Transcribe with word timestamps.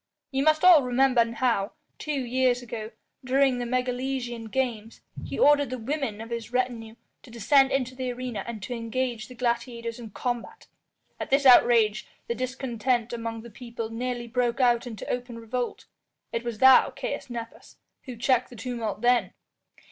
Ye 0.31 0.41
must 0.41 0.63
all 0.65 0.81
remember 0.81 1.31
how, 1.33 1.73
two 1.99 2.21
years 2.25 2.63
ago, 2.63 2.89
during 3.23 3.59
the 3.59 3.67
Megalesian 3.67 4.49
games 4.49 5.01
he 5.23 5.37
ordered 5.37 5.69
the 5.69 5.77
women 5.77 6.21
of 6.21 6.31
his 6.31 6.51
retinue 6.51 6.95
to 7.21 7.29
descend 7.29 7.71
into 7.71 7.93
the 7.93 8.11
arena 8.11 8.43
and 8.47 8.63
to 8.63 8.73
engage 8.73 9.27
the 9.27 9.35
gladiators 9.35 9.99
in 9.99 10.09
combat. 10.09 10.65
At 11.19 11.29
this 11.29 11.45
outrage 11.45 12.07
the 12.27 12.33
discontent 12.33 13.13
among 13.13 13.43
the 13.43 13.51
people 13.51 13.91
nearly 13.91 14.25
broke 14.25 14.59
out 14.59 14.87
into 14.87 15.07
open 15.07 15.37
revolt. 15.37 15.85
It 16.31 16.43
was 16.43 16.57
thou, 16.57 16.89
Caius 16.89 17.29
Nepos, 17.29 17.77
who 18.05 18.15
checked 18.17 18.49
the 18.49 18.55
tumult 18.55 19.01
then." 19.01 19.33